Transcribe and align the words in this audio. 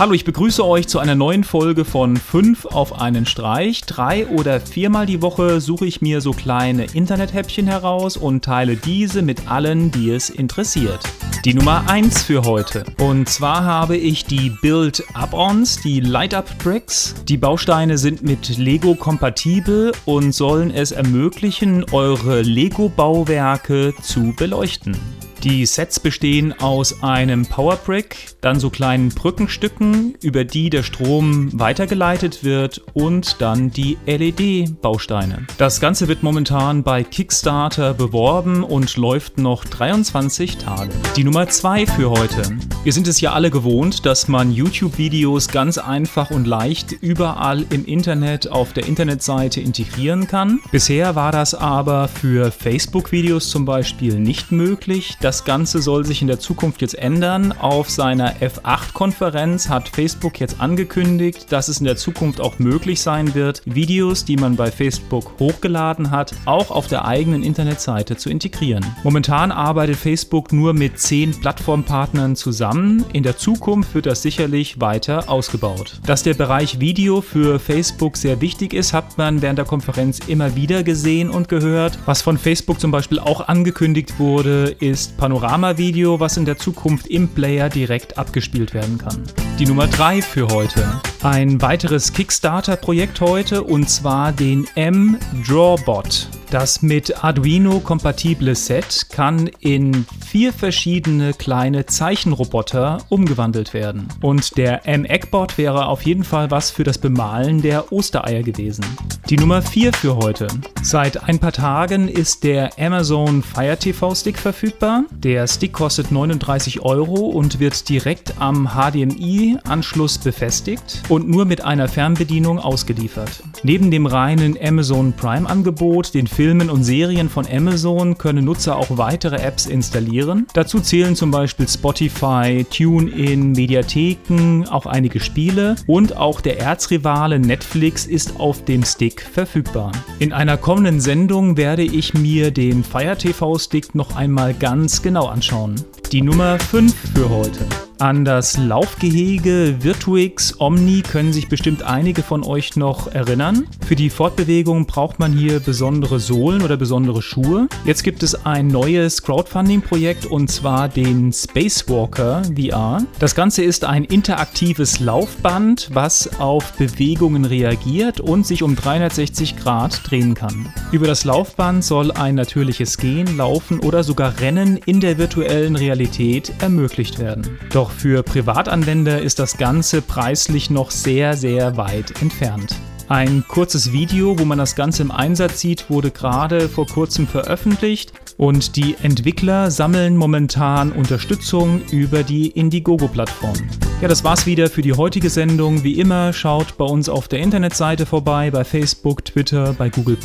Hallo, 0.00 0.14
ich 0.14 0.24
begrüße 0.24 0.66
euch 0.66 0.88
zu 0.88 0.98
einer 0.98 1.14
neuen 1.14 1.44
Folge 1.44 1.84
von 1.84 2.16
5 2.16 2.64
auf 2.64 3.02
einen 3.02 3.26
Streich. 3.26 3.82
Drei 3.82 4.26
oder 4.28 4.58
viermal 4.58 5.04
die 5.04 5.20
Woche 5.20 5.60
suche 5.60 5.84
ich 5.84 6.00
mir 6.00 6.22
so 6.22 6.30
kleine 6.30 6.86
Internethäppchen 6.86 7.66
heraus 7.66 8.16
und 8.16 8.42
teile 8.42 8.76
diese 8.76 9.20
mit 9.20 9.50
allen, 9.50 9.90
die 9.90 10.10
es 10.10 10.30
interessiert. 10.30 11.02
Die 11.44 11.52
Nummer 11.52 11.86
1 11.86 12.22
für 12.22 12.44
heute. 12.44 12.86
Und 12.98 13.28
zwar 13.28 13.62
habe 13.64 13.98
ich 13.98 14.24
die 14.24 14.48
Build 14.62 15.04
Up-Ons, 15.12 15.82
die 15.82 16.00
Light-Up 16.00 16.48
Bricks. 16.60 17.14
Die 17.28 17.36
Bausteine 17.36 17.98
sind 17.98 18.22
mit 18.22 18.56
Lego 18.56 18.94
kompatibel 18.94 19.92
und 20.06 20.32
sollen 20.32 20.70
es 20.70 20.92
ermöglichen, 20.92 21.84
eure 21.92 22.40
Lego-Bauwerke 22.40 23.92
zu 24.00 24.32
beleuchten. 24.34 24.96
Die 25.42 25.64
Sets 25.64 25.98
bestehen 25.98 26.52
aus 26.60 27.02
einem 27.02 27.46
Powerbrick, 27.46 28.34
dann 28.42 28.60
so 28.60 28.68
kleinen 28.68 29.08
Brückenstücken, 29.08 30.14
über 30.20 30.44
die 30.44 30.68
der 30.68 30.82
Strom 30.82 31.48
weitergeleitet 31.58 32.44
wird 32.44 32.82
und 32.92 33.40
dann 33.40 33.70
die 33.70 33.96
LED-Bausteine. 34.04 35.46
Das 35.56 35.80
Ganze 35.80 36.08
wird 36.08 36.22
momentan 36.22 36.82
bei 36.82 37.02
Kickstarter 37.04 37.94
beworben 37.94 38.62
und 38.62 38.98
läuft 38.98 39.38
noch 39.38 39.64
23 39.64 40.58
Tage. 40.58 40.92
Die 41.16 41.24
Nummer 41.24 41.48
2 41.48 41.86
für 41.86 42.10
heute. 42.10 42.42
Wir 42.82 42.94
sind 42.94 43.08
es 43.08 43.20
ja 43.20 43.34
alle 43.34 43.50
gewohnt, 43.50 44.06
dass 44.06 44.26
man 44.26 44.50
YouTube-Videos 44.50 45.48
ganz 45.48 45.76
einfach 45.76 46.30
und 46.30 46.46
leicht 46.46 46.92
überall 46.92 47.66
im 47.68 47.84
Internet 47.84 48.50
auf 48.50 48.72
der 48.72 48.86
Internetseite 48.86 49.60
integrieren 49.60 50.26
kann. 50.26 50.60
Bisher 50.72 51.14
war 51.14 51.30
das 51.30 51.54
aber 51.54 52.08
für 52.08 52.50
Facebook-Videos 52.50 53.50
zum 53.50 53.66
Beispiel 53.66 54.18
nicht 54.18 54.50
möglich. 54.50 55.18
Das 55.20 55.44
Ganze 55.44 55.82
soll 55.82 56.06
sich 56.06 56.22
in 56.22 56.28
der 56.28 56.40
Zukunft 56.40 56.80
jetzt 56.80 56.94
ändern. 56.94 57.52
Auf 57.52 57.90
seiner 57.90 58.36
F8-Konferenz 58.36 59.68
hat 59.68 59.90
Facebook 59.90 60.40
jetzt 60.40 60.58
angekündigt, 60.58 61.52
dass 61.52 61.68
es 61.68 61.80
in 61.80 61.84
der 61.84 61.96
Zukunft 61.96 62.40
auch 62.40 62.58
möglich 62.58 63.02
sein 63.02 63.34
wird, 63.34 63.60
Videos, 63.66 64.24
die 64.24 64.36
man 64.36 64.56
bei 64.56 64.70
Facebook 64.70 65.38
hochgeladen 65.38 66.10
hat, 66.10 66.34
auch 66.46 66.70
auf 66.70 66.86
der 66.86 67.04
eigenen 67.04 67.42
Internetseite 67.42 68.16
zu 68.16 68.30
integrieren. 68.30 68.86
Momentan 69.04 69.52
arbeitet 69.52 69.96
Facebook 69.96 70.50
nur 70.50 70.72
mit 70.72 70.98
zehn 70.98 71.38
Plattformpartnern 71.38 72.36
zusammen. 72.36 72.69
In 73.12 73.22
der 73.22 73.36
Zukunft 73.36 73.94
wird 73.94 74.06
das 74.06 74.22
sicherlich 74.22 74.80
weiter 74.80 75.28
ausgebaut. 75.28 76.00
Dass 76.06 76.22
der 76.22 76.34
Bereich 76.34 76.80
Video 76.80 77.20
für 77.20 77.58
Facebook 77.58 78.16
sehr 78.16 78.40
wichtig 78.40 78.74
ist, 78.74 78.92
hat 78.92 79.18
man 79.18 79.42
während 79.42 79.58
der 79.58 79.66
Konferenz 79.66 80.20
immer 80.26 80.56
wieder 80.56 80.82
gesehen 80.82 81.30
und 81.30 81.48
gehört. 81.48 81.98
Was 82.06 82.22
von 82.22 82.38
Facebook 82.38 82.80
zum 82.80 82.90
Beispiel 82.90 83.18
auch 83.18 83.48
angekündigt 83.48 84.18
wurde, 84.18 84.74
ist 84.80 85.16
Panorama-Video, 85.16 86.20
was 86.20 86.36
in 86.36 86.44
der 86.44 86.58
Zukunft 86.58 87.06
im 87.06 87.28
Player 87.28 87.68
direkt 87.68 88.18
abgespielt 88.18 88.74
werden 88.74 88.98
kann. 88.98 89.22
Die 89.58 89.66
Nummer 89.66 89.86
3 89.86 90.22
für 90.22 90.48
heute. 90.48 90.84
Ein 91.22 91.60
weiteres 91.60 92.14
Kickstarter-Projekt 92.14 93.20
heute 93.20 93.62
und 93.62 93.90
zwar 93.90 94.32
den 94.32 94.66
M-Drawbot. 94.74 96.28
Das 96.50 96.80
mit 96.80 97.22
Arduino 97.22 97.78
kompatible 97.78 98.56
Set 98.56 99.06
kann 99.10 99.48
in 99.60 100.06
vier 100.26 100.52
verschiedene 100.52 101.32
kleine 101.32 101.86
Zeichenroboter 101.86 102.98
umgewandelt 103.08 103.72
werden. 103.72 104.08
Und 104.20 104.56
der 104.56 104.88
M-Eggbot 104.88 105.58
wäre 105.58 105.86
auf 105.86 106.02
jeden 106.02 106.24
Fall 106.24 106.50
was 106.50 106.72
für 106.72 106.82
das 106.82 106.98
Bemalen 106.98 107.62
der 107.62 107.92
Ostereier 107.92 108.42
gewesen. 108.42 108.84
Die 109.28 109.36
Nummer 109.36 109.62
4 109.62 109.92
für 109.92 110.16
heute. 110.16 110.48
Seit 110.82 111.22
ein 111.22 111.38
paar 111.38 111.52
Tagen 111.52 112.08
ist 112.08 112.42
der 112.42 112.70
Amazon 112.80 113.44
Fire 113.44 113.76
TV 113.76 114.12
Stick 114.16 114.36
verfügbar. 114.36 115.04
Der 115.10 115.46
Stick 115.46 115.72
kostet 115.72 116.10
39 116.10 116.80
Euro 116.80 117.26
und 117.26 117.60
wird 117.60 117.88
direkt 117.88 118.34
am 118.40 118.70
HDMI-Anschluss 118.74 120.18
befestigt 120.18 121.02
und 121.10 121.28
nur 121.28 121.44
mit 121.44 121.62
einer 121.62 121.88
Fernbedienung 121.88 122.58
ausgeliefert. 122.58 123.42
Neben 123.62 123.90
dem 123.90 124.06
reinen 124.06 124.56
Amazon 124.62 125.12
Prime-Angebot, 125.12 126.14
den 126.14 126.26
Filmen 126.26 126.70
und 126.70 126.84
Serien 126.84 127.28
von 127.28 127.46
Amazon 127.46 128.16
können 128.16 128.44
Nutzer 128.44 128.76
auch 128.76 128.96
weitere 128.96 129.36
Apps 129.36 129.66
installieren. 129.66 130.46
Dazu 130.54 130.80
zählen 130.80 131.16
zum 131.16 131.30
Beispiel 131.30 131.68
Spotify, 131.68 132.64
TuneIn, 132.70 133.52
Mediatheken, 133.52 134.64
auch 134.70 134.86
einige 134.86 135.20
Spiele 135.20 135.76
und 135.86 136.16
auch 136.16 136.40
der 136.40 136.60
Erzrivale 136.60 137.40
Netflix 137.40 138.06
ist 138.06 138.38
auf 138.38 138.64
dem 138.64 138.84
Stick 138.84 139.20
verfügbar. 139.20 139.92
In 140.20 140.32
einer 140.32 140.56
kommenden 140.56 141.00
Sendung 141.00 141.56
werde 141.56 141.82
ich 141.82 142.14
mir 142.14 142.52
den 142.52 142.84
Fire 142.84 143.16
TV 143.16 143.58
Stick 143.58 143.94
noch 143.94 144.14
einmal 144.14 144.54
ganz 144.54 145.02
genau 145.02 145.26
anschauen. 145.26 145.74
Die 146.12 146.22
Nummer 146.22 146.58
5 146.58 146.94
für 147.14 147.28
heute. 147.28 147.89
An 148.00 148.24
das 148.24 148.56
Laufgehege 148.56 149.76
Virtuix 149.80 150.58
Omni 150.58 151.02
können 151.02 151.34
sich 151.34 151.50
bestimmt 151.50 151.82
einige 151.82 152.22
von 152.22 152.42
euch 152.42 152.74
noch 152.74 153.08
erinnern. 153.12 153.66
Für 153.86 153.94
die 153.94 154.08
Fortbewegung 154.08 154.86
braucht 154.86 155.18
man 155.18 155.34
hier 155.34 155.60
besondere 155.60 156.18
Sohlen 156.18 156.62
oder 156.62 156.78
besondere 156.78 157.20
Schuhe. 157.20 157.68
Jetzt 157.84 158.02
gibt 158.02 158.22
es 158.22 158.46
ein 158.46 158.68
neues 158.68 159.22
Crowdfunding-Projekt 159.22 160.24
und 160.24 160.50
zwar 160.50 160.88
den 160.88 161.30
Spacewalker 161.30 162.42
VR. 162.56 163.02
Das 163.18 163.34
Ganze 163.34 163.64
ist 163.64 163.84
ein 163.84 164.04
interaktives 164.04 165.00
Laufband, 165.00 165.90
was 165.92 166.40
auf 166.40 166.72
Bewegungen 166.78 167.44
reagiert 167.44 168.18
und 168.18 168.46
sich 168.46 168.62
um 168.62 168.76
360 168.76 169.58
Grad 169.58 170.00
drehen 170.08 170.32
kann. 170.32 170.72
Über 170.90 171.06
das 171.06 171.26
Laufband 171.26 171.84
soll 171.84 172.12
ein 172.12 172.34
natürliches 172.34 172.96
Gehen, 172.96 173.36
Laufen 173.36 173.78
oder 173.78 174.04
sogar 174.04 174.40
Rennen 174.40 174.78
in 174.86 175.00
der 175.00 175.18
virtuellen 175.18 175.76
Realität 175.76 176.50
ermöglicht 176.60 177.18
werden. 177.18 177.58
Doch 177.74 177.89
doch 177.90 177.96
für 177.96 178.22
Privatanwender 178.22 179.20
ist 179.20 179.38
das 179.38 179.56
Ganze 179.56 180.02
preislich 180.02 180.70
noch 180.70 180.90
sehr, 180.90 181.36
sehr 181.36 181.76
weit 181.76 182.22
entfernt. 182.22 182.76
Ein 183.08 183.44
kurzes 183.48 183.92
Video, 183.92 184.38
wo 184.38 184.44
man 184.44 184.58
das 184.58 184.76
Ganze 184.76 185.02
im 185.02 185.10
Einsatz 185.10 185.60
sieht, 185.60 185.90
wurde 185.90 186.10
gerade 186.12 186.68
vor 186.68 186.86
kurzem 186.86 187.26
veröffentlicht 187.26 188.12
und 188.36 188.76
die 188.76 188.94
Entwickler 189.02 189.70
sammeln 189.70 190.16
momentan 190.16 190.92
Unterstützung 190.92 191.82
über 191.90 192.22
die 192.22 192.48
Indiegogo-Plattform. 192.48 193.56
Ja, 194.00 194.08
das 194.08 194.22
war's 194.22 194.46
wieder 194.46 194.70
für 194.70 194.82
die 194.82 194.92
heutige 194.92 195.28
Sendung. 195.28 195.82
Wie 195.82 195.98
immer, 195.98 196.32
schaut 196.32 196.78
bei 196.78 196.84
uns 196.84 197.08
auf 197.08 197.26
der 197.26 197.40
Internetseite 197.40 198.06
vorbei, 198.06 198.50
bei 198.52 198.62
Facebook, 198.62 199.24
Twitter, 199.24 199.72
bei 199.72 199.88
Google 199.90 200.18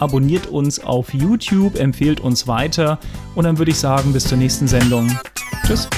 abonniert 0.00 0.48
uns 0.48 0.80
auf 0.82 1.14
YouTube, 1.14 1.78
empfehlt 1.78 2.20
uns 2.20 2.48
weiter 2.48 2.98
und 3.36 3.44
dann 3.44 3.58
würde 3.58 3.70
ich 3.70 3.78
sagen, 3.78 4.12
bis 4.12 4.24
zur 4.24 4.38
nächsten 4.38 4.66
Sendung. 4.66 5.08
Tschüss. 5.64 5.88